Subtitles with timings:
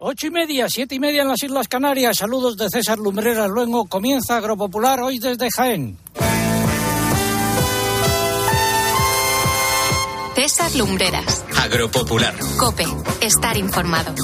[0.00, 2.18] Ocho y media, siete y media en las Islas Canarias.
[2.18, 3.48] Saludos de César Lumbreras.
[3.50, 5.98] Luego comienza Agropopular hoy desde Jaén.
[10.36, 11.44] César Lumbreras.
[11.56, 12.32] Agropopular.
[12.56, 12.86] Cope.
[13.20, 14.14] Estar informado.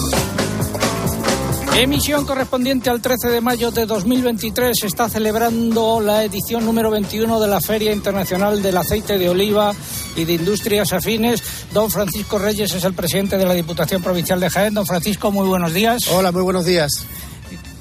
[1.77, 4.77] Emisión correspondiente al 13 de mayo de 2023.
[4.81, 9.75] Se está celebrando la edición número 21 de la Feria Internacional del Aceite de Oliva
[10.15, 11.43] y de Industrias Afines.
[11.73, 14.73] Don Francisco Reyes es el presidente de la Diputación Provincial de Jaén.
[14.73, 16.07] Don Francisco, muy buenos días.
[16.09, 17.07] Hola, muy buenos días.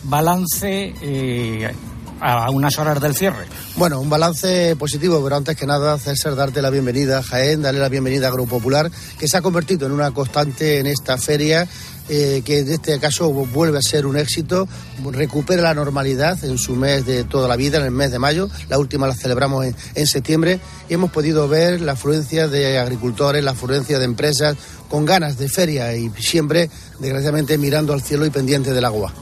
[0.06, 1.72] Balance eh,
[2.20, 3.46] a unas horas del cierre.
[3.76, 7.80] Bueno, un balance positivo, pero antes que nada, César, darte la bienvenida a Jaén, darle
[7.80, 11.68] la bienvenida a Grupo Popular, que se ha convertido en una constante en esta feria
[12.10, 14.68] eh, que en este caso vuelve a ser un éxito,
[15.12, 18.50] recupera la normalidad en su mes de toda la vida, en el mes de mayo.
[18.70, 23.44] La última la celebramos en, en septiembre y hemos podido ver la afluencia de agricultores,
[23.44, 24.56] la afluencia de empresas
[24.90, 29.14] con ganas de feria y siempre, desgraciadamente, mirando al cielo y pendiente del agua.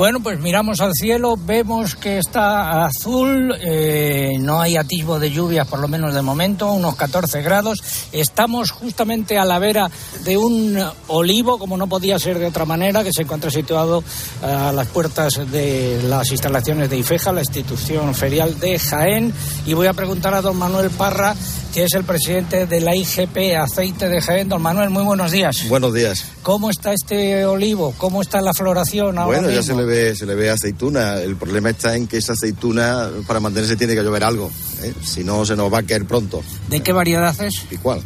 [0.00, 5.68] Bueno, pues miramos al cielo, vemos que está azul, eh, no hay atisbo de lluvias
[5.68, 7.82] por lo menos de momento, unos 14 grados.
[8.10, 9.90] Estamos justamente a la vera
[10.24, 14.02] de un olivo, como no podía ser de otra manera, que se encuentra situado
[14.42, 19.34] a las puertas de las instalaciones de IFEJA, la institución ferial de Jaén.
[19.66, 21.34] Y voy a preguntar a don Manuel Parra,
[21.74, 24.48] que es el presidente de la IGP Aceite de Jaén.
[24.48, 25.68] Don Manuel, muy buenos días.
[25.68, 26.24] Buenos días.
[26.42, 27.92] ¿Cómo está este olivo?
[27.98, 31.16] ¿Cómo está la floración ahora Bueno, ya se le ve, se le ve aceituna.
[31.16, 34.50] El problema está en que esa aceituna, para mantenerse, tiene que llover algo.
[34.82, 34.94] ¿eh?
[35.02, 36.42] Si no, se nos va a caer pronto.
[36.68, 37.66] ¿De qué variedad es?
[37.70, 38.00] ¿Y cuál?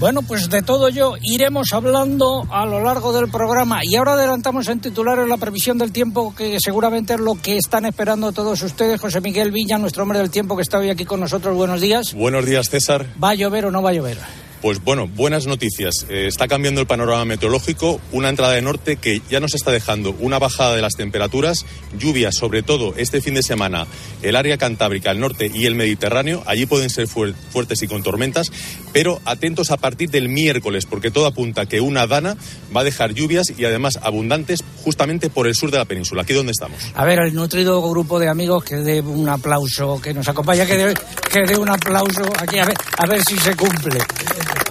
[0.00, 3.80] Bueno, pues de todo ello iremos hablando a lo largo del programa.
[3.82, 7.84] Y ahora adelantamos en titulares la previsión del tiempo, que seguramente es lo que están
[7.84, 8.98] esperando todos ustedes.
[8.98, 11.54] José Miguel Villa, nuestro hombre del tiempo, que está hoy aquí con nosotros.
[11.54, 12.14] Buenos días.
[12.14, 13.06] Buenos días, César.
[13.22, 14.16] ¿Va a llover o no va a llover?
[14.62, 16.04] Pues bueno, buenas noticias.
[16.10, 20.14] Eh, está cambiando el panorama meteorológico, una entrada de norte que ya nos está dejando
[20.20, 21.64] una bajada de las temperaturas,
[21.98, 23.86] lluvias, sobre todo este fin de semana,
[24.20, 28.02] el área cantábrica, el norte y el Mediterráneo, allí pueden ser fuer- fuertes y con
[28.02, 28.52] tormentas,
[28.92, 32.36] pero atentos a partir del miércoles, porque todo apunta que una dana
[32.76, 36.34] va a dejar lluvias y además abundantes justamente por el sur de la península, aquí
[36.34, 36.78] donde estamos.
[36.94, 40.76] A ver, el nutrido grupo de amigos que dé un aplauso, que nos acompaña, que
[40.76, 40.94] dé,
[41.32, 43.98] que un aplauso aquí, a ver, a ver si se cumple.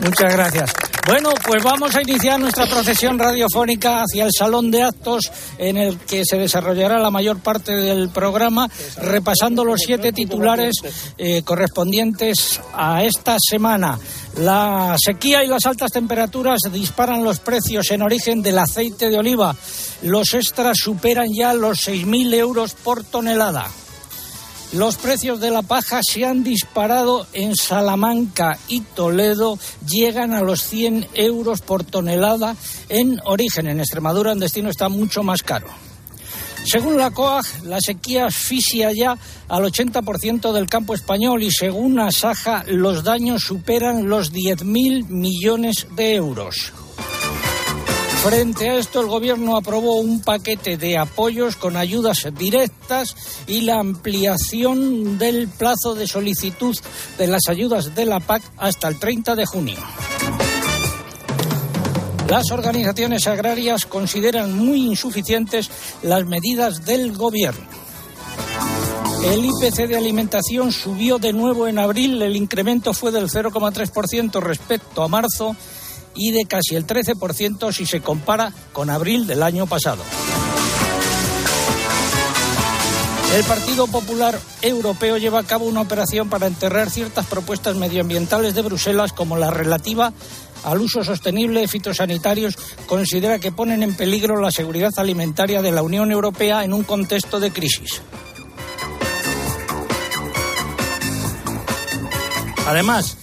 [0.01, 0.73] Muchas gracias.
[1.05, 5.97] Bueno, pues vamos a iniciar nuestra procesión radiofónica hacia el salón de actos en el
[5.97, 8.69] que se desarrollará la mayor parte del programa,
[9.01, 10.75] repasando los siete titulares
[11.17, 13.97] eh, correspondientes a esta semana.
[14.37, 19.55] La sequía y las altas temperaturas disparan los precios en origen del aceite de oliva.
[20.03, 23.67] Los extras superan ya los 6.000 euros por tonelada.
[24.71, 29.57] Los precios de la paja se han disparado en Salamanca y Toledo,
[29.87, 32.55] llegan a los 100 euros por tonelada
[32.87, 33.65] en origen.
[33.65, 35.67] En Extremadura, en destino, está mucho más caro.
[36.65, 42.63] Según la COAG, la sequía asfixia ya al 80% del campo español y según Asaja,
[42.67, 46.73] los daños superan los 10.000 millones de euros.
[48.23, 53.15] Frente a esto, el Gobierno aprobó un paquete de apoyos con ayudas directas
[53.47, 56.77] y la ampliación del plazo de solicitud
[57.17, 59.77] de las ayudas de la PAC hasta el 30 de junio.
[62.27, 65.71] Las organizaciones agrarias consideran muy insuficientes
[66.03, 67.65] las medidas del Gobierno.
[69.23, 75.03] El IPC de alimentación subió de nuevo en abril, el incremento fue del 0,3% respecto
[75.03, 75.55] a marzo
[76.19, 80.03] y de casi el 13% si se compara con abril del año pasado.
[83.33, 88.63] El Partido Popular Europeo lleva a cabo una operación para enterrar ciertas propuestas medioambientales de
[88.63, 90.11] Bruselas, como la relativa
[90.65, 92.55] al uso sostenible de fitosanitarios,
[92.85, 97.39] considera que ponen en peligro la seguridad alimentaria de la Unión Europea en un contexto
[97.39, 98.01] de crisis.
[102.67, 103.18] Además,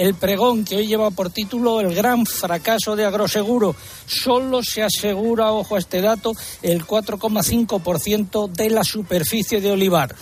[0.00, 3.76] el pregón que hoy lleva por título El gran fracaso de Agroseguro.
[4.06, 6.32] Solo se asegura, ojo a este dato,
[6.62, 10.16] el 4,5% de la superficie de olivar.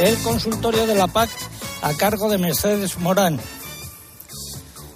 [0.00, 1.30] El consultorio de la PAC
[1.82, 3.40] a cargo de Mercedes Morán.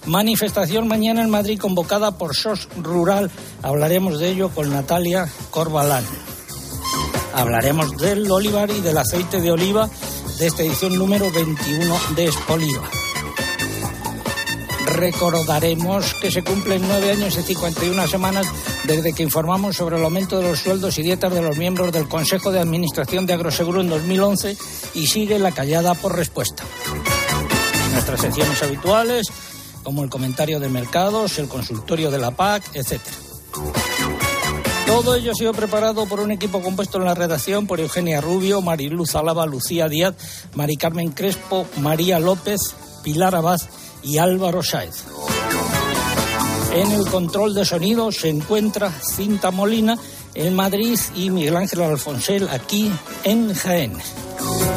[0.07, 3.29] Manifestación mañana en Madrid convocada por SOS Rural.
[3.63, 6.05] Hablaremos de ello con Natalia Corbalán.
[7.35, 9.91] Hablaremos del olivar y del aceite de oliva
[10.39, 12.89] de esta edición número 21 de Espoliva.
[14.99, 18.49] Recordaremos que se cumplen nueve años y 51 semanas
[18.83, 22.09] desde que informamos sobre el aumento de los sueldos y dietas de los miembros del
[22.09, 24.57] Consejo de Administración de Agroseguro en 2011
[24.95, 26.65] y sigue la callada por respuesta.
[27.93, 29.29] Nuestras secciones habituales,
[29.85, 33.01] como el comentario de mercados, el consultorio de la PAC, etc.
[34.85, 38.63] Todo ello ha sido preparado por un equipo compuesto en la redacción por Eugenia Rubio,
[38.63, 40.17] Mariluz Alaba, Lucía Díaz,
[40.57, 42.59] Mari Carmen Crespo, María López,
[43.05, 43.61] Pilar Abad
[44.03, 45.05] y Álvaro Sáez.
[46.75, 49.99] En el control de sonido se encuentra Cinta Molina
[50.35, 52.93] en Madrid y Miguel Ángel Alfonsel aquí
[53.25, 53.97] en Jaén.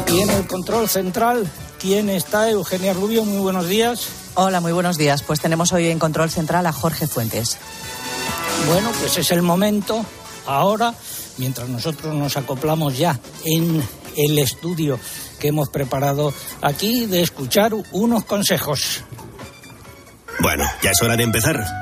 [0.08, 1.48] Y en el control central,
[1.78, 2.50] ¿quién está?
[2.50, 4.08] Eugenia Rubio, muy buenos días.
[4.34, 5.22] Hola, muy buenos días.
[5.22, 7.58] Pues tenemos hoy en control central a Jorge Fuentes.
[8.66, 10.04] Bueno, pues es el momento
[10.46, 10.94] ahora,
[11.38, 13.82] mientras nosotros nos acoplamos ya en
[14.16, 14.98] el estudio
[15.42, 19.02] que hemos preparado aquí, de escuchar unos consejos.
[20.38, 21.81] Bueno, ya es hora de empezar.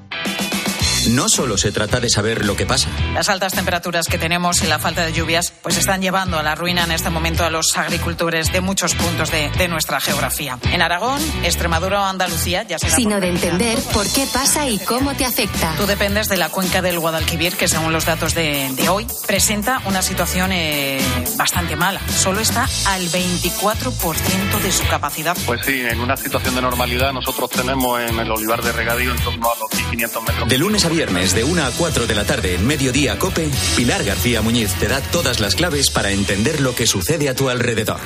[1.09, 2.89] No solo se trata de saber lo que pasa.
[3.13, 6.55] Las altas temperaturas que tenemos y la falta de lluvias pues están llevando a la
[6.55, 10.59] ruina en este momento a los agricultores de muchos puntos de, de nuestra geografía.
[10.71, 14.79] En Aragón, Extremadura o Andalucía ya será Sino por de entender por qué pasa y
[14.79, 15.73] cómo te afecta.
[15.77, 19.81] Tú dependes de la cuenca del Guadalquivir, que según los datos de, de hoy presenta
[19.85, 21.01] una situación eh,
[21.37, 21.99] bastante mala.
[22.09, 25.35] Solo está al 24% de su capacidad.
[25.45, 29.19] Pues sí, en una situación de normalidad nosotros tenemos en el olivar de regadío en
[29.23, 30.49] torno a los 1.500 metros.
[30.49, 34.03] De lunes a viernes, de 1 a 4 de la tarde, en Mediodía Cope, Pilar
[34.03, 37.99] García Muñiz te da todas las claves para entender lo que sucede a tu alrededor.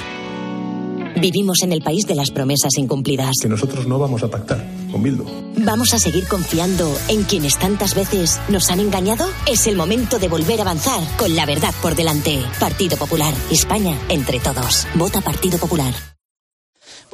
[1.19, 3.31] Vivimos en el país de las promesas incumplidas.
[3.41, 5.25] Que nosotros no vamos a pactar con Bildu.
[5.57, 9.25] ¿Vamos a seguir confiando en quienes tantas veces nos han engañado?
[9.49, 12.43] Es el momento de volver a avanzar con la verdad por delante.
[12.59, 13.33] Partido Popular.
[13.49, 14.87] España entre todos.
[14.95, 16.14] Vota Partido Popular.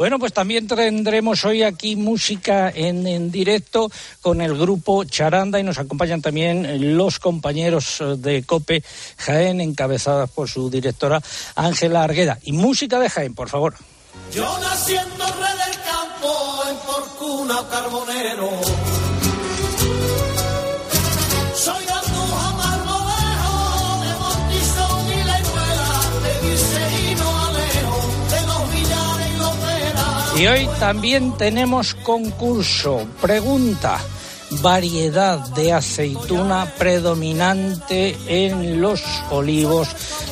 [0.02, 5.64] Bueno, pues también tendremos hoy aquí música en, en, directo con el grupo Charanda y
[5.64, 8.84] nos acompañan también los compañeros de COPE
[9.18, 11.22] Jaén, encabezadas por su directora
[11.54, 12.40] Ángela Argueda.
[12.42, 13.76] Y música de Jaén, por favor.
[14.34, 19.01] Yo nací en Torre del Campo, en Porcuna Carbonero.
[30.42, 33.08] Y hoy también tenemos concurso.
[33.22, 34.00] Pregunta.
[34.50, 39.88] Variedad de aceituna predominante en los olivos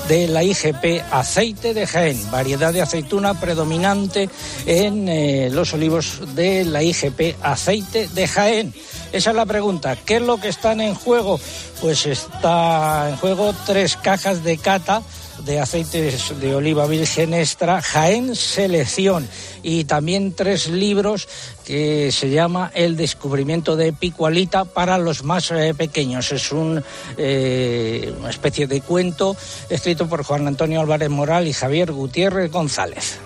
[0.07, 2.31] de la IGP Aceite de Jaén.
[2.31, 4.31] Variedad de aceituna predominante
[4.65, 8.73] en eh, los olivos de la IGP Aceite de Jaén.
[9.11, 9.95] Esa es la pregunta.
[9.95, 11.39] ¿Qué es lo que están en juego?
[11.81, 15.03] Pues está en juego tres cajas de cata
[15.45, 19.27] de aceites de oliva virgen extra, Jaén Selección,
[19.63, 21.27] y también tres libros
[21.65, 26.31] que se llama El descubrimiento de Picualita para los más eh, pequeños.
[26.31, 26.83] Es un,
[27.17, 29.35] eh, una especie de cuento
[29.69, 33.19] escrito por Juan Antonio Álvarez Moral y Javier Gutiérrez González.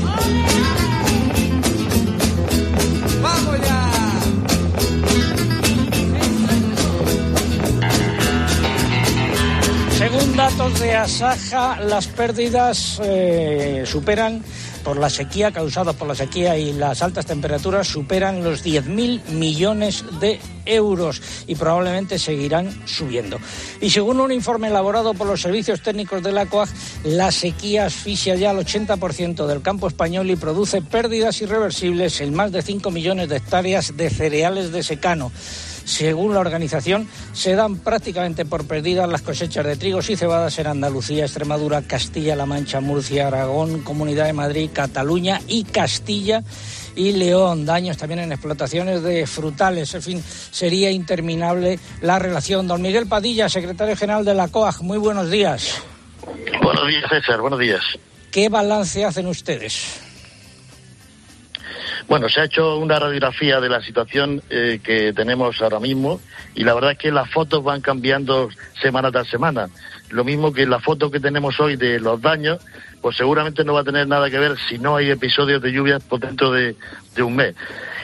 [10.37, 14.43] Datos de Asaja, las pérdidas eh, superan
[14.83, 20.05] por la sequía, causados por la sequía y las altas temperaturas, superan los 10.000 millones
[20.19, 23.39] de euros y probablemente seguirán subiendo.
[23.81, 26.69] Y según un informe elaborado por los servicios técnicos de la COAG,
[27.03, 32.51] la sequía asfixia ya al 80% del campo español y produce pérdidas irreversibles en más
[32.51, 35.31] de 5 millones de hectáreas de cereales de secano.
[35.87, 40.67] Según la organización, se dan prácticamente por perdidas las cosechas de trigos y cebadas en
[40.67, 46.43] Andalucía, Extremadura, Castilla-La Mancha, Murcia, Aragón, Comunidad de Madrid, Cataluña y Castilla
[46.93, 47.65] y León.
[47.65, 49.95] Daños también en explotaciones de frutales.
[49.95, 52.67] En fin, sería interminable la relación.
[52.67, 55.81] Don Miguel Padilla, secretario general de la COAG, muy buenos días.
[56.61, 57.39] Buenos días, César.
[57.39, 57.81] Buenos días.
[58.29, 60.06] ¿Qué balance hacen ustedes?
[62.07, 66.21] Bueno, se ha hecho una radiografía de la situación eh, que tenemos ahora mismo
[66.55, 68.47] y la verdad es que las fotos van cambiando
[68.81, 69.67] semana tras semana.
[70.09, 72.59] Lo mismo que la foto que tenemos hoy de los daños,
[73.01, 76.01] pues seguramente no va a tener nada que ver si no hay episodios de lluvias
[76.01, 76.77] por dentro de,
[77.13, 77.55] de un mes.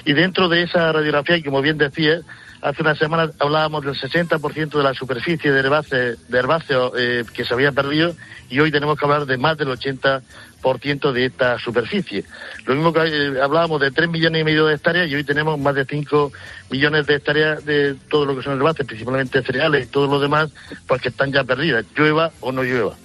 [0.03, 2.19] Y dentro de esa radiografía, y como bien decía,
[2.63, 7.72] hace una semana hablábamos del 60% de la superficie de herbáceo eh, que se había
[7.72, 8.15] perdido
[8.50, 12.24] y hoy tenemos que hablar de más del 80% de esta superficie.
[12.65, 15.60] Lo mismo que eh, hablábamos de 3 millones y medio de hectáreas y hoy tenemos
[15.60, 16.32] más de 5
[16.70, 20.50] millones de hectáreas de todo lo que son herbáceos, principalmente cereales y todo lo demás,
[20.88, 22.96] pues que están ya perdidas, llueva o no llueva.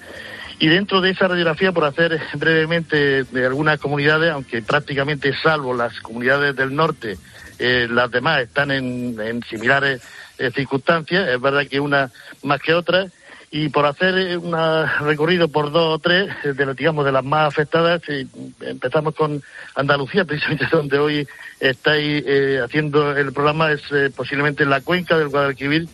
[0.61, 6.01] Y dentro de esa radiografía, por hacer brevemente de algunas comunidades, aunque prácticamente salvo las
[6.01, 7.17] comunidades del norte,
[7.59, 10.01] eh, las demás están en, similares
[10.39, 12.11] eh, circunstancias, es verdad que una
[12.43, 13.07] más que otra,
[13.51, 14.55] y por hacer un
[15.01, 18.27] recorrido por dos o tres, eh, de, digamos, de las más afectadas, eh,
[18.61, 19.43] empezamos con
[19.75, 21.27] Andalucía, precisamente donde hoy
[21.59, 25.89] estáis eh, haciendo el programa, es eh, posiblemente la cuenca del Guadalquivir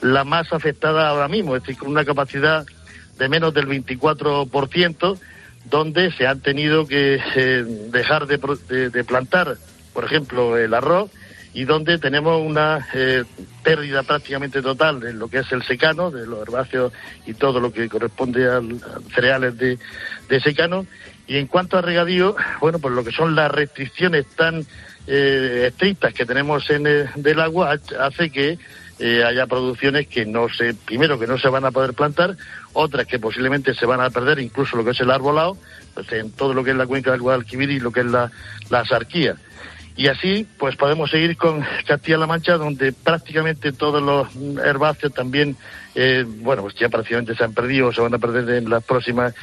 [0.00, 2.64] la más afectada ahora mismo, es decir, con una capacidad
[3.18, 5.18] de menos del 24%,
[5.70, 9.56] donde se han tenido que eh, dejar de, de- de plantar,
[9.94, 11.10] por ejemplo, el arroz,
[11.54, 13.22] y donde tenemos una eh,
[13.62, 16.92] pérdida prácticamente total de lo que es el secano, de los herbáceos
[17.26, 18.60] y todo lo que corresponde a
[19.14, 19.78] cereales de,
[20.28, 20.84] de secano.
[21.28, 24.66] Y en cuanto a regadío, bueno, pues lo que son las restricciones tan
[25.06, 28.58] eh, estrictas que tenemos en el, del agua ha- hace que
[28.98, 32.36] eh, haya producciones que no se, primero que no se van a poder plantar,
[32.72, 35.56] otras que posiblemente se van a perder, incluso lo que es el arbolado,
[35.94, 38.30] pues en todo lo que es la cuenca del Guadalquivir y lo que es la,
[38.70, 39.36] la sarquía.
[39.96, 44.28] Y así, pues podemos seguir con Castilla-La Mancha, donde prácticamente todos los
[44.64, 45.56] herbáceos también,
[45.94, 48.82] eh, bueno, pues ya prácticamente se han perdido o se van a perder en las
[48.82, 49.34] próximas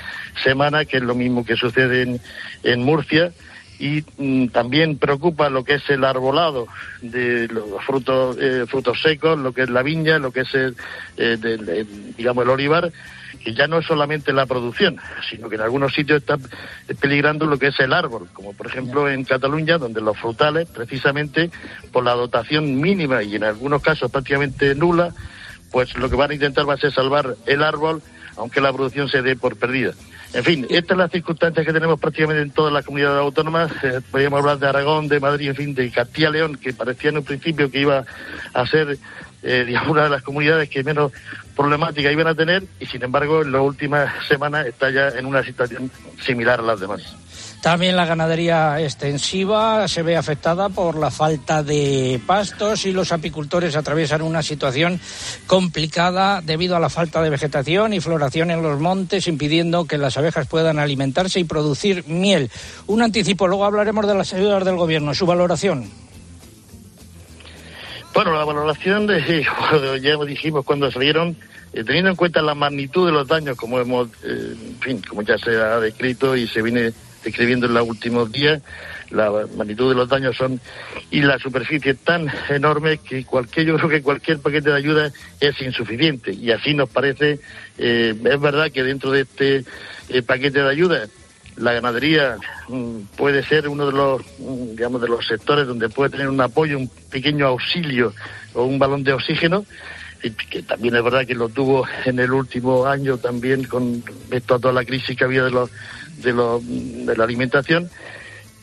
[0.43, 2.21] semanas, que es lo mismo que sucede en,
[2.63, 3.31] en Murcia.
[3.79, 6.67] Y mm, también preocupa lo que es el arbolado
[7.01, 10.75] de los frutos, eh, frutos secos, lo que es la viña, lo que es, el,
[11.17, 11.85] eh,
[12.17, 12.91] digamos, el olivar,
[13.43, 14.97] que ya no es solamente la producción,
[15.29, 16.37] sino que en algunos sitios está
[16.99, 21.49] peligrando lo que es el árbol, como por ejemplo en Cataluña, donde los frutales, precisamente
[21.91, 25.13] por la dotación mínima y en algunos casos prácticamente nula,
[25.71, 28.01] pues lo que van a intentar va a ser salvar el árbol,
[28.37, 29.93] aunque la producción se dé por perdida.
[30.33, 33.71] En fin, estas son las circunstancias que tenemos prácticamente en todas las comunidades autónomas.
[33.83, 37.25] Eh, podríamos hablar de Aragón, de Madrid, en fin, de Castilla-León, que parecía en un
[37.25, 38.05] principio que iba
[38.53, 38.97] a ser,
[39.43, 41.11] eh, digamos, una de las comunidades que menos
[41.61, 45.43] problemática iban a tener, y sin embargo, en las últimas semanas está ya en una
[45.43, 47.01] situación similar a las demás.
[47.61, 53.75] También la ganadería extensiva se ve afectada por la falta de pastos y los apicultores
[53.75, 54.99] atraviesan una situación
[55.45, 60.17] complicada debido a la falta de vegetación y floración en los montes, impidiendo que las
[60.17, 62.49] abejas puedan alimentarse y producir miel.
[62.87, 65.13] Un anticipo, luego hablaremos de las ayudas del gobierno.
[65.13, 65.87] Su valoración.
[68.13, 71.37] Bueno, la valoración de, bueno, ya dijimos cuando salieron,
[71.73, 75.21] eh, teniendo en cuenta la magnitud de los daños, como hemos, eh, en fin, como
[75.21, 76.91] ya se ha descrito y se viene
[77.23, 78.61] describiendo en los últimos días,
[79.09, 80.59] la magnitud de los daños son
[81.11, 85.61] y la superficie tan enorme que cualquier, yo creo que cualquier paquete de ayuda es
[85.61, 86.33] insuficiente.
[86.33, 87.39] Y así nos parece,
[87.77, 89.65] eh, es verdad que dentro de este
[90.25, 91.07] paquete de ayuda
[91.57, 92.37] la ganadería
[92.67, 96.41] mm, puede ser uno de los mm, digamos de los sectores donde puede tener un
[96.41, 98.13] apoyo, un pequeño auxilio
[98.53, 99.65] o un balón de oxígeno
[100.49, 104.59] que también es verdad que lo tuvo en el último año también con respecto a
[104.59, 105.69] toda la crisis que había de los
[106.17, 107.89] de los de la alimentación.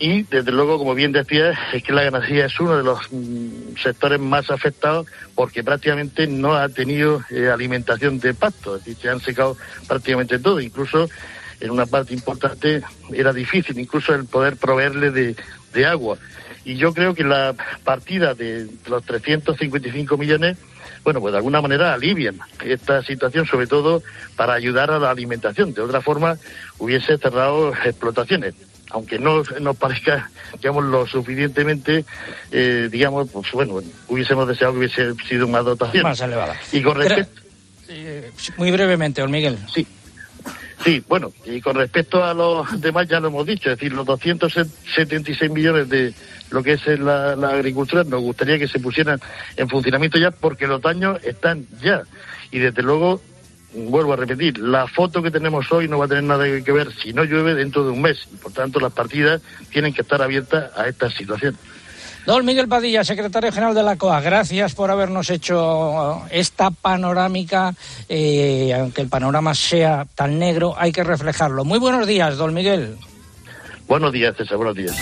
[0.00, 3.76] Y desde luego como bien decía es que la ganadería es uno de los mm,
[3.82, 9.08] sectores más afectados porque prácticamente no ha tenido eh, alimentación de pasto, es decir, se
[9.08, 9.56] han secado
[9.88, 11.08] prácticamente todo, incluso
[11.60, 15.34] en una parte importante era difícil incluso el poder proveerle de,
[15.72, 16.16] de agua.
[16.64, 20.58] Y yo creo que la partida de los 355 millones,
[21.08, 24.02] bueno, pues de alguna manera alivian esta situación, sobre todo
[24.36, 25.72] para ayudar a la alimentación.
[25.72, 26.36] De otra forma,
[26.76, 28.54] hubiese cerrado explotaciones.
[28.90, 32.04] aunque no nos parezca, digamos, lo suficientemente,
[32.50, 36.02] eh, digamos, pues bueno, hubiésemos deseado que hubiese sido una dotación.
[36.02, 36.54] Más elevada.
[36.72, 37.40] Y con respecto...
[37.88, 39.56] Eh, Muy brevemente, don Miguel.
[39.74, 39.86] Sí.
[40.88, 44.07] Sí, bueno, y con respecto a los demás ya lo hemos dicho, es decir, los
[44.07, 46.14] 276 millones de
[46.50, 49.21] lo que es la, agricultura, nos gustaría que se pusieran
[49.59, 52.04] en funcionamiento ya porque los daños están ya.
[52.50, 53.21] Y desde luego,
[53.75, 56.90] vuelvo a repetir, la foto que tenemos hoy no va a tener nada que ver
[56.95, 58.26] si no llueve dentro de un mes.
[58.42, 61.54] Por tanto, las partidas tienen que estar abiertas a esta situación.
[62.28, 67.75] Don Miguel Padilla, secretario general de la COA, gracias por habernos hecho esta panorámica.
[68.06, 71.64] eh, aunque el panorama sea tan negro, hay que reflejarlo.
[71.64, 72.99] Muy buenos días, don Miguel.
[73.87, 74.94] Buenos días, César, buenos días.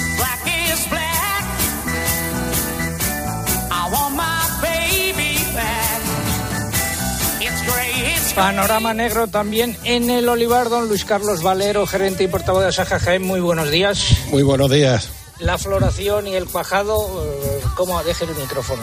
[8.36, 13.00] Panorama negro también en el Olivar, don Luis Carlos Valero, gerente y portavoz de Asaja
[13.00, 13.26] Jaén.
[13.26, 14.16] Muy buenos días.
[14.30, 15.25] Muy buenos días.
[15.40, 18.02] La floración y el cuajado, eh, ¿cómo?
[18.02, 18.82] Deje el micrófono.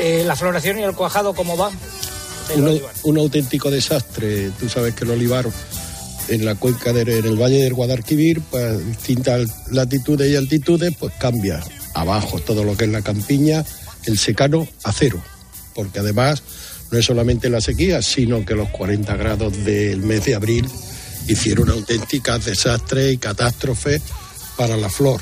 [0.00, 1.70] Eh, la floración y el cuajado, ¿cómo va?
[3.04, 4.50] Un, auténtico desastre.
[4.58, 5.46] Tú sabes que el olivar
[6.28, 11.14] en la cuenca del en el valle del Guadalquivir, pues distintas latitudes y altitudes, pues
[11.18, 11.62] cambia.
[11.94, 13.64] Abajo todo lo que es la campiña,
[14.04, 15.22] el secano a cero.
[15.74, 16.42] Porque además
[16.90, 20.68] no es solamente la sequía, sino que los 40 grados del mes de abril
[21.28, 24.02] hicieron auténticas desastres y catástrofes
[24.56, 25.20] para la flor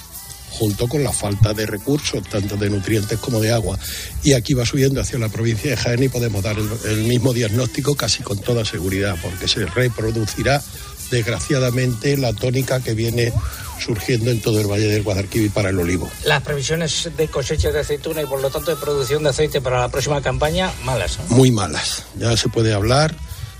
[0.50, 3.78] junto con la falta de recursos, tanto de nutrientes como de agua.
[4.22, 7.32] Y aquí va subiendo hacia la provincia de Jaén y podemos dar el, el mismo
[7.32, 10.62] diagnóstico casi con toda seguridad, porque se reproducirá
[11.10, 13.32] desgraciadamente la tónica que viene
[13.78, 16.10] surgiendo en todo el Valle del Guadalquivir para el olivo.
[16.24, 19.80] Las previsiones de cosecha de aceituna y por lo tanto de producción de aceite para
[19.80, 21.18] la próxima campaña, malas.
[21.18, 21.36] ¿no?
[21.36, 23.14] Muy malas, ya se puede hablar.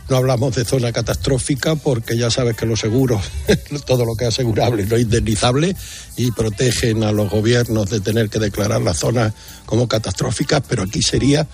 [0.09, 3.23] No hablamos de zona catastrófica porque ya sabes que los seguros,
[3.87, 5.75] todo lo que es asegurable, no es indemnizable
[6.17, 9.33] y protegen a los gobiernos de tener que declarar las zonas
[9.65, 11.47] como catastróficas, pero aquí sería,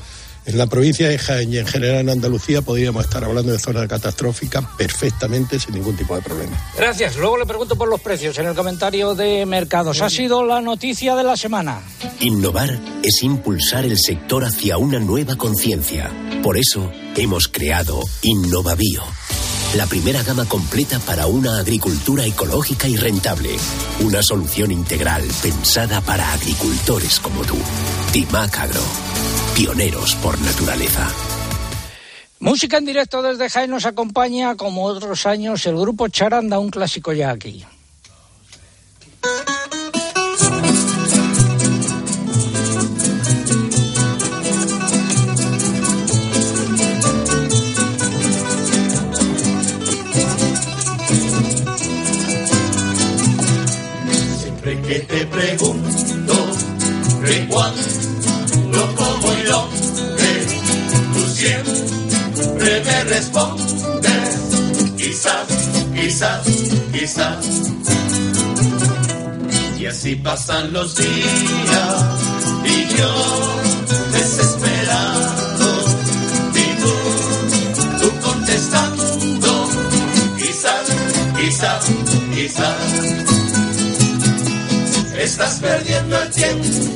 [0.45, 3.89] en la provincia de Jaén y en general en Andalucía, podríamos estar hablando de zonas
[3.89, 6.61] catastróficas perfectamente sin ningún tipo de problema.
[6.77, 7.17] Gracias.
[7.17, 10.01] Luego le pregunto por los precios en el comentario de mercados.
[10.01, 11.81] Ha sido la noticia de la semana.
[12.21, 16.11] Innovar es impulsar el sector hacia una nueva conciencia.
[16.43, 19.03] Por eso hemos creado Innovabio,
[19.77, 23.51] la primera gama completa para una agricultura ecológica y rentable.
[24.01, 27.57] Una solución integral pensada para agricultores como tú.
[28.13, 28.83] Timac Agro,
[29.55, 31.09] pioneros por naturaleza.
[32.41, 37.13] Música en directo desde Jaén nos acompaña, como otros años, el grupo Charanda, un clásico
[37.13, 37.65] ya aquí.
[54.41, 56.35] Siempre que te pregunto
[57.23, 58.02] de cuándo,
[67.03, 67.45] quizás.
[69.77, 72.05] Y así pasan los días
[72.65, 73.13] y yo
[74.13, 75.69] desesperado
[76.55, 76.95] y tú,
[78.01, 79.69] tú contestando.
[80.37, 80.85] Quizás,
[81.41, 81.85] quizás,
[82.35, 82.77] quizás.
[85.19, 86.92] Estás perdiendo el tiempo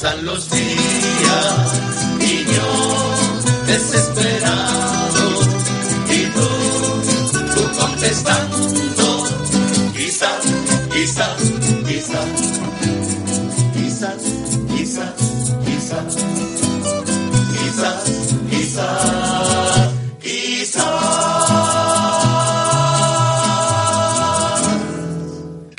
[0.00, 1.74] pasan los días
[2.20, 2.68] y yo
[3.66, 5.24] desesperado
[6.08, 6.48] y tú,
[7.54, 9.06] tú contestando.
[9.94, 10.42] Quizás,
[10.92, 11.36] quizás,
[11.86, 12.28] quizás.
[13.74, 14.22] Quizás,
[14.74, 15.14] quizás,
[15.66, 16.16] quizás,
[17.52, 18.00] quizás,
[18.48, 18.90] quizás,
[20.22, 21.10] quizás.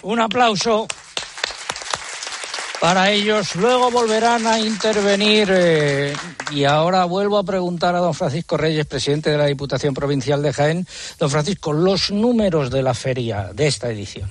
[0.03, 0.87] Un aplauso
[2.81, 3.55] para ellos.
[3.55, 5.47] Luego volverán a intervenir.
[5.51, 6.13] eh,
[6.51, 10.51] y ahora vuelvo a preguntar a don Francisco Reyes, presidente de la Diputación Provincial de
[10.51, 10.87] Jaén.
[11.19, 14.29] Don Francisco, los números de la feria de esta edición.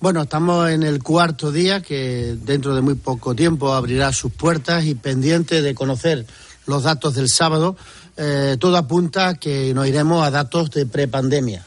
[0.00, 4.84] Bueno, estamos en el cuarto día que dentro de muy poco tiempo abrirá sus puertas
[4.86, 6.26] y pendiente de conocer
[6.66, 7.76] los datos del sábado,
[8.16, 11.64] eh, todo apunta que nos iremos a datos de prepandemia.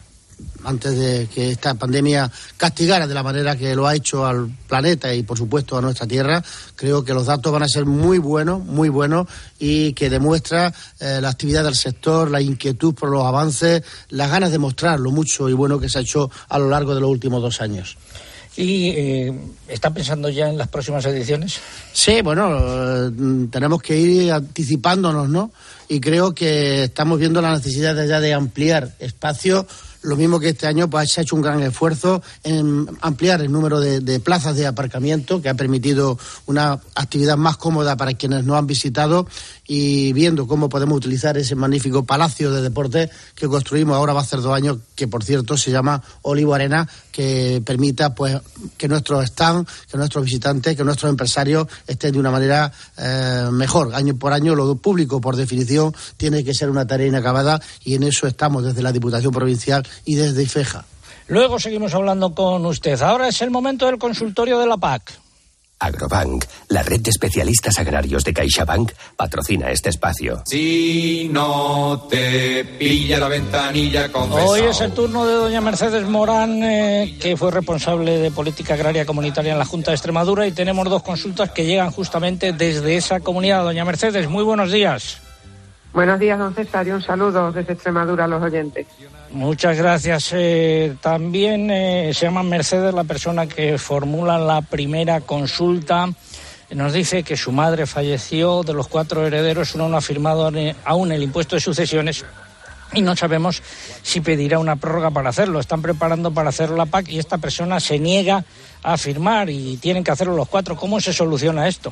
[0.63, 5.13] Antes de que esta pandemia castigara de la manera que lo ha hecho al planeta
[5.13, 6.43] y, por supuesto, a nuestra tierra,
[6.75, 11.19] creo que los datos van a ser muy buenos, muy buenos y que demuestra eh,
[11.21, 15.49] la actividad del sector, la inquietud por los avances, las ganas de mostrar lo mucho
[15.49, 17.97] y bueno que se ha hecho a lo largo de los últimos dos años.
[18.59, 19.33] ¿Y eh,
[19.69, 21.59] está pensando ya en las próximas ediciones?
[21.93, 23.11] Sí, bueno, eh,
[23.49, 25.51] tenemos que ir anticipándonos, ¿no?
[25.87, 29.65] Y creo que estamos viendo la necesidad de ya de ampliar espacio.
[30.01, 33.51] Lo mismo que este año pues, se ha hecho un gran esfuerzo en ampliar el
[33.51, 38.45] número de, de plazas de aparcamiento, que ha permitido una actividad más cómoda para quienes
[38.45, 39.27] nos han visitado
[39.71, 44.23] y viendo cómo podemos utilizar ese magnífico palacio de deportes que construimos ahora va a
[44.23, 48.35] hacer dos años, que por cierto se llama Olivo Arena, que permita pues
[48.79, 53.93] que nuestros stand, que nuestros visitantes, que nuestros empresarios estén de una manera eh, mejor.
[53.93, 58.01] Año por año, lo público, por definición, tiene que ser una tarea inacabada y en
[58.01, 60.83] eso estamos desde la Diputación Provincial y desde IFEJA.
[61.27, 62.99] Luego seguimos hablando con usted.
[63.03, 65.28] Ahora es el momento del consultorio de la PAC.
[65.79, 70.43] Agrobank, la red de especialistas agrarios de CaixaBank, patrocina este espacio.
[70.45, 76.61] Si no te pilla la ventanilla con Hoy es el turno de doña Mercedes Morán,
[76.63, 80.89] eh, que fue responsable de política agraria comunitaria en la Junta de Extremadura, y tenemos
[80.89, 83.63] dos consultas que llegan justamente desde esa comunidad.
[83.63, 85.21] Doña Mercedes, muy buenos días.
[85.91, 88.85] Buenos días, don César, y un saludo desde Extremadura a los oyentes.
[89.31, 90.31] Muchas gracias.
[90.33, 96.07] Eh, también eh, se llama Mercedes la persona que formula la primera consulta.
[96.69, 100.51] Nos dice que su madre falleció, de los cuatro herederos uno no ha firmado
[100.85, 102.23] aún el impuesto de sucesiones
[102.93, 103.61] y no sabemos
[104.03, 105.59] si pedirá una prórroga para hacerlo.
[105.59, 108.45] Están preparando para hacer la PAC y esta persona se niega
[108.83, 110.75] a firmar y tienen que hacerlo los cuatro.
[110.75, 111.91] ¿Cómo se soluciona esto?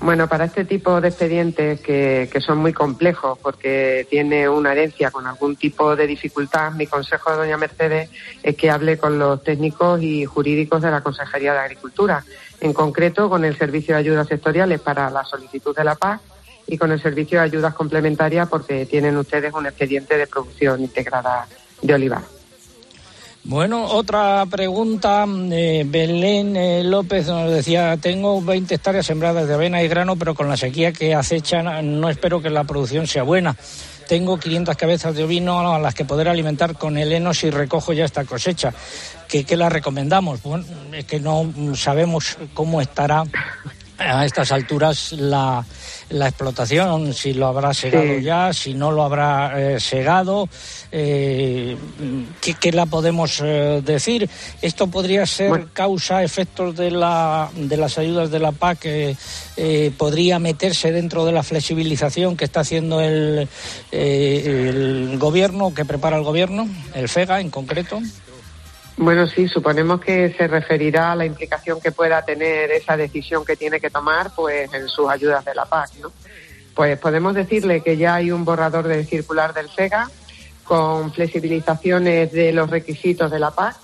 [0.00, 5.26] Bueno, para este tipo de expedientes que, son muy complejos porque tiene una herencia con
[5.26, 8.08] algún tipo de dificultad, mi consejo de doña Mercedes
[8.42, 12.24] es que hable con los técnicos y jurídicos de la Consejería de Agricultura,
[12.60, 16.20] en concreto con el Servicio de Ayudas Sectoriales para la solicitud de la PAC
[16.68, 21.48] y con el Servicio de Ayudas Complementarias porque tienen ustedes un expediente de producción integrada
[21.82, 22.37] de olivar.
[23.48, 25.24] Bueno, otra pregunta.
[25.26, 30.34] eh, Belén eh, López nos decía, tengo 20 hectáreas sembradas de avena y grano, pero
[30.34, 33.56] con la sequía que acechan no espero que la producción sea buena.
[34.06, 38.04] Tengo 500 cabezas de ovino a las que poder alimentar con heno si recojo ya
[38.04, 38.74] esta cosecha.
[39.28, 40.42] ¿Qué, qué la recomendamos?
[40.42, 43.24] Bueno, es que no sabemos cómo estará
[43.98, 45.64] a estas alturas la,
[46.10, 48.22] la explotación, si lo habrá segado Sí.
[48.22, 50.48] ya, si no lo habrá eh, segado,
[50.92, 51.76] eh,
[52.40, 54.28] ¿qué, qué la podemos eh, decir?
[54.62, 59.16] Esto podría ser causa, efectos de, la, de las ayudas de la PAC, eh,
[59.56, 63.48] eh, podría meterse dentro de la flexibilización que está haciendo el,
[63.92, 68.00] eh, el gobierno, que prepara el gobierno, el FEGA en concreto.
[68.96, 73.54] Bueno, sí, suponemos que se referirá a la implicación que pueda tener esa decisión que
[73.54, 76.12] tiene que tomar pues en sus ayudas de la PAC, ¿no?
[76.74, 80.10] Pues podemos decirle que ya hay un borrador de circular del FEGA
[80.68, 83.76] con flexibilizaciones de los requisitos de la PAC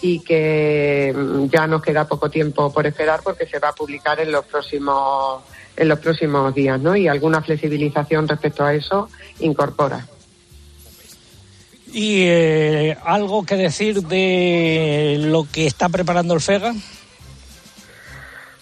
[0.00, 4.20] y que mm, ya nos queda poco tiempo por esperar porque se va a publicar
[4.20, 5.42] en los próximos
[5.76, 6.94] en los próximos días, ¿no?
[6.94, 9.08] Y alguna flexibilización respecto a eso
[9.40, 10.06] incorpora.
[11.92, 16.74] ¿Y eh, algo que decir de lo que está preparando el FEGA?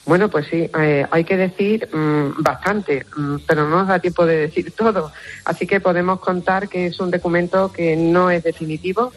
[0.09, 4.25] Bueno, pues sí, eh, hay que decir mm, bastante, mm, pero no nos da tiempo
[4.25, 5.13] de decir todo.
[5.45, 9.13] Así que podemos contar que es un documento que no es definitivo,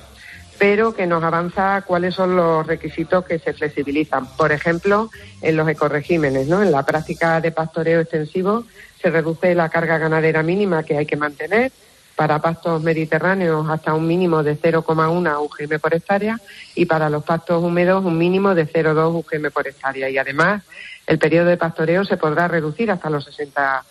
[0.60, 4.36] pero que nos avanza cuáles son los requisitos que se flexibilizan.
[4.36, 5.10] Por ejemplo,
[5.42, 6.62] en los ecoregímenes, ¿no?
[6.62, 8.66] En la práctica de pastoreo extensivo
[9.02, 11.72] se reduce la carga ganadera mínima que hay que mantener
[12.22, 16.40] para pastos mediterráneos hasta un mínimo de 0,1 UGM por hectárea
[16.76, 20.08] y para los pastos húmedos un mínimo de 0,2 UGM por hectárea.
[20.08, 20.62] Y además,
[21.08, 23.84] el periodo de pastoreo se podrá reducir hasta los 60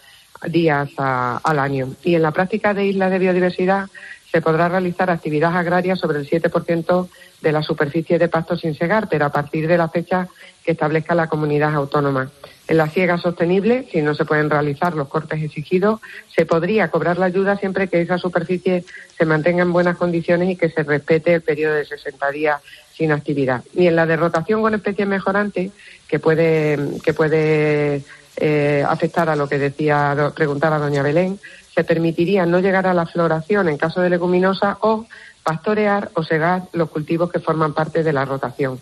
[0.46, 1.88] días al año.
[2.04, 3.88] Y en la práctica de islas de biodiversidad
[4.30, 7.08] se podrá realizar actividad agraria sobre el 7%
[7.40, 10.28] de la superficie de pasto sin segar, pero a partir de la fecha
[10.64, 12.30] que establezca la comunidad autónoma.
[12.68, 16.00] En la siega sostenible, si no se pueden realizar los cortes exigidos,
[16.34, 18.84] se podría cobrar la ayuda siempre que esa superficie
[19.18, 22.60] se mantenga en buenas condiciones y que se respete el periodo de 60 días
[22.94, 23.64] sin actividad.
[23.74, 25.72] Y en la de rotación con especies mejorantes,
[26.06, 28.04] que puede, que puede
[28.36, 31.40] eh, afectar a lo que decía, preguntaba doña Belén,
[31.80, 35.06] se permitiría no llegar a la floración en caso de leguminosa o
[35.42, 38.78] pastorear o segar los cultivos que forman parte de la rotación.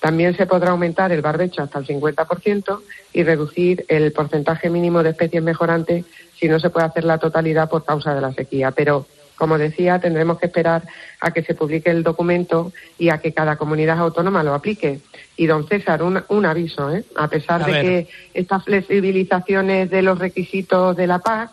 [0.00, 2.80] También se podrá aumentar el barbecho hasta el 50%
[3.14, 6.04] y reducir el porcentaje mínimo de especies mejorantes
[6.38, 8.72] si no se puede hacer la totalidad por causa de la sequía.
[8.72, 10.82] Pero, como decía, tendremos que esperar
[11.20, 15.00] a que se publique el documento y a que cada comunidad autónoma lo aplique.
[15.38, 17.02] Y, don César, un, un aviso, ¿eh?
[17.16, 17.82] A pesar A de ver.
[17.82, 21.50] que estas flexibilizaciones de los requisitos de la PAC,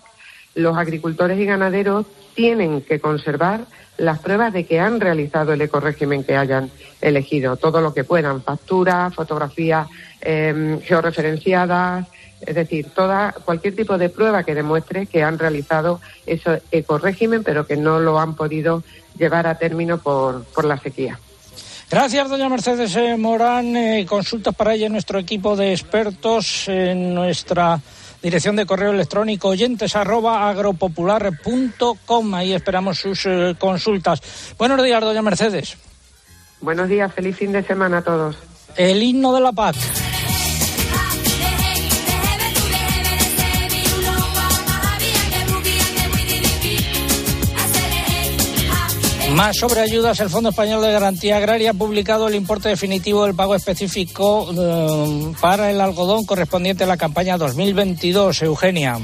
[0.60, 3.62] los agricultores y ganaderos tienen que conservar
[3.98, 8.42] las pruebas de que han realizado el ecorégimen que hayan elegido, todo lo que puedan,
[8.42, 9.88] facturas, fotografías
[10.22, 12.08] eh, georreferenciadas,
[12.46, 17.68] es decir, toda, cualquier tipo de prueba que demuestre que han realizado ese ecorégimen, pero
[17.68, 18.84] que no lo han podido
[19.18, 21.20] llevar a término por, por la sequía.
[21.92, 23.76] Gracias, doña Mercedes eh, Morán.
[23.76, 27.82] Eh, consultas para ella en nuestro equipo de expertos en nuestra
[28.22, 32.34] dirección de correo electrónico oyentes arroba agropopular.com.
[32.36, 34.22] Ahí esperamos sus eh, consultas.
[34.58, 35.78] Buenos días, doña Mercedes.
[36.62, 38.36] Buenos días, feliz fin de semana a todos.
[38.76, 39.76] El himno de la PAC.
[49.40, 53.36] Más sobre ayudas, el Fondo Español de Garantía Agraria ha publicado el importe definitivo del
[53.36, 58.42] pago específico eh, para el algodón correspondiente a la campaña 2022.
[58.42, 59.00] Eugenia.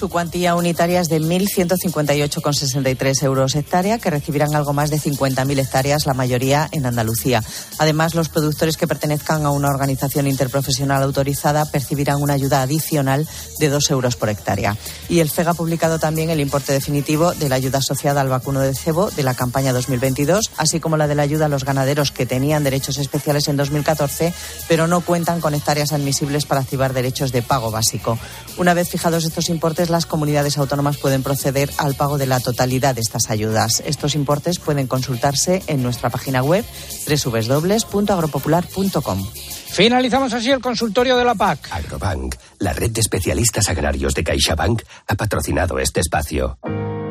[0.00, 6.06] Su cuantía unitaria es de 1.158,63 euros hectárea, que recibirán algo más de 50.000 hectáreas,
[6.06, 7.44] la mayoría en Andalucía.
[7.76, 13.68] Además, los productores que pertenezcan a una organización interprofesional autorizada percibirán una ayuda adicional de
[13.68, 14.74] 2 euros por hectárea.
[15.10, 18.60] Y el FEG ha publicado también el importe definitivo de la ayuda asociada al vacuno
[18.60, 22.10] de cebo de la campaña 2022, así como la de la ayuda a los ganaderos
[22.10, 24.32] que tenían derechos especiales en 2014,
[24.66, 28.18] pero no cuentan con hectáreas admisibles para activar derechos de pago básico.
[28.56, 32.94] Una vez fijados estos importes, las comunidades autónomas pueden proceder al pago de la totalidad
[32.94, 33.82] de estas ayudas.
[33.84, 36.64] Estos importes pueden consultarse en nuestra página web
[37.06, 39.26] www.agropopular.com.
[39.70, 41.68] Finalizamos así el consultorio de la PAC.
[41.70, 46.58] Agrobank, la red de especialistas agrarios de CaixaBank, ha patrocinado este espacio.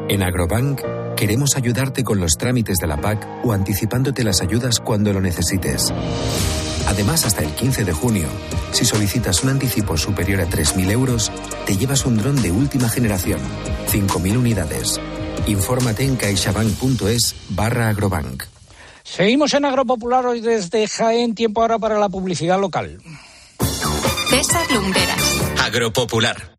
[0.09, 0.81] En Agrobank
[1.19, 5.93] queremos ayudarte con los trámites de la PAC o anticipándote las ayudas cuando lo necesites.
[6.87, 8.27] Además, hasta el 15 de junio,
[8.71, 11.29] si solicitas un anticipo superior a 3.000 euros,
[11.65, 13.41] te llevas un dron de última generación,
[13.91, 14.97] 5.000 unidades.
[15.45, 18.43] Infórmate en caixabank.es barra agrobank.
[19.03, 23.01] Seguimos en Agropopular hoy desde Jaén, tiempo ahora para la publicidad local.
[24.29, 25.41] César Lumberas.
[25.65, 26.58] Agropopular.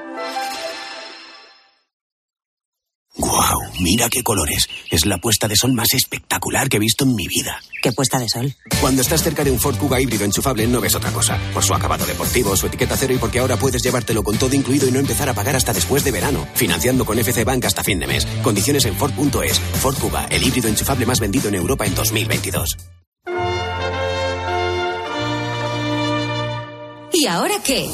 [3.81, 4.69] Mira qué colores.
[4.91, 7.59] Es la puesta de sol más espectacular que he visto en mi vida.
[7.81, 8.53] ¿Qué puesta de sol?
[8.79, 11.39] Cuando estás cerca de un Ford Kuga híbrido enchufable no ves otra cosa.
[11.51, 14.87] Por su acabado deportivo, su etiqueta cero y porque ahora puedes llevártelo con todo incluido
[14.87, 16.47] y no empezar a pagar hasta después de verano.
[16.53, 18.27] Financiando con FC Bank hasta fin de mes.
[18.43, 19.59] Condiciones en Ford.es.
[19.59, 22.77] Ford Kuga, el híbrido enchufable más vendido en Europa en 2022.
[27.13, 27.89] ¿Y ahora qué?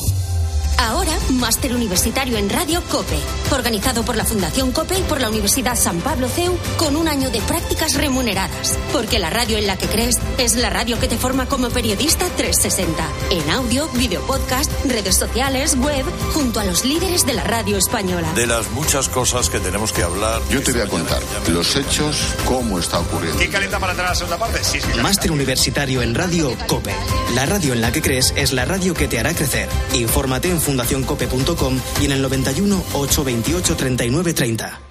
[0.77, 3.17] Ahora, máster universitario en Radio COPE,
[3.51, 7.31] organizado por la Fundación COPE y por la Universidad San Pablo CEU, con un año
[7.31, 8.77] de prácticas remuneradas.
[8.93, 12.25] Porque la radio en la que crees es la radio que te forma como periodista
[12.37, 13.07] 360.
[13.31, 18.31] En audio, video podcast, redes sociales, web, junto a los líderes de la radio española.
[18.33, 20.41] De las muchas cosas que tenemos que hablar.
[20.51, 23.39] Yo te voy a contar los hechos, cómo está ocurriendo.
[23.39, 24.63] ¿Quién calienta para entrar a la segunda parte?
[24.63, 24.99] Sí, sí.
[24.99, 26.93] Máster universitario en radio COPE.
[27.33, 29.69] La radio en la que crees es la radio que te hará crecer.
[29.93, 34.81] Infórmate en fundacioncope.com y en el 91 828 39 30.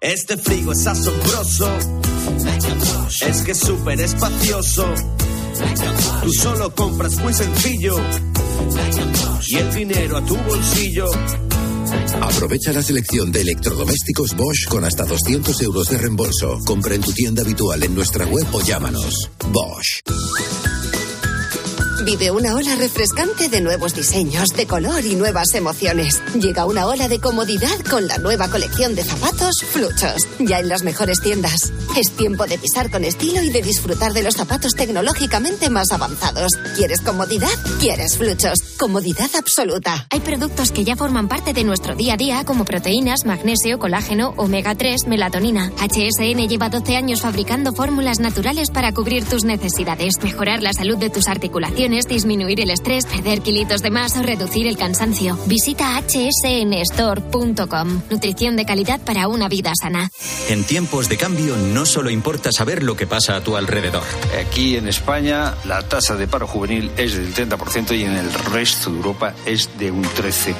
[0.00, 1.68] Este frigo es asombroso.
[3.26, 4.86] Es que es súper espacioso.
[6.22, 7.96] Tú solo compras muy sencillo.
[9.48, 11.06] Y el dinero a tu bolsillo.
[12.20, 16.60] Aprovecha la selección de electrodomésticos Bosch con hasta 200 euros de reembolso.
[16.64, 19.30] Compra en tu tienda habitual en nuestra web o llámanos.
[19.50, 20.00] Bosch.
[22.08, 26.22] Vive una ola refrescante de nuevos diseños, de color y nuevas emociones.
[26.40, 30.84] Llega una ola de comodidad con la nueva colección de zapatos Fluchos, ya en las
[30.84, 31.70] mejores tiendas.
[31.98, 36.52] Es tiempo de pisar con estilo y de disfrutar de los zapatos tecnológicamente más avanzados.
[36.76, 37.52] ¿Quieres comodidad?
[37.78, 38.58] ¿Quieres Fluchos?
[38.78, 40.06] Comodidad absoluta.
[40.08, 44.32] Hay productos que ya forman parte de nuestro día a día como proteínas, magnesio, colágeno,
[44.38, 45.72] omega 3, melatonina.
[45.76, 51.10] HSN lleva 12 años fabricando fórmulas naturales para cubrir tus necesidades, mejorar la salud de
[51.10, 55.38] tus articulaciones, disminuir el estrés, perder kilitos de más o reducir el cansancio.
[55.46, 58.02] Visita hsnstore.com.
[58.10, 60.10] Nutrición de calidad para una vida sana.
[60.48, 64.02] En tiempos de cambio no solo importa saber lo que pasa a tu alrededor.
[64.38, 68.90] Aquí en España la tasa de paro juvenil es del 30% y en el resto
[68.90, 70.54] de Europa es de un 13%.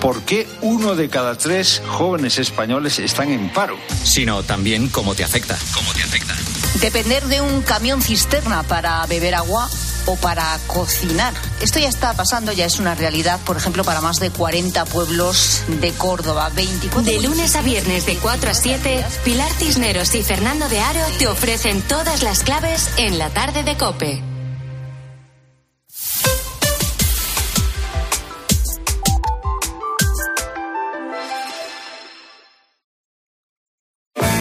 [0.00, 3.76] ¿Por qué uno de cada tres jóvenes españoles están en paro?
[4.04, 5.58] Sino también cómo te afecta.
[5.74, 6.34] ¿Cómo te afecta?
[6.80, 9.68] Depender de un camión cisterna para beber agua
[10.10, 11.32] o para cocinar.
[11.60, 15.62] Esto ya está pasando, ya es una realidad, por ejemplo, para más de 40 pueblos
[15.80, 16.50] de Córdoba.
[16.54, 21.00] 24 De lunes a viernes de 4 a 7, Pilar Cisneros y Fernando de Aro
[21.18, 24.29] te ofrecen todas las claves en la tarde de Cope.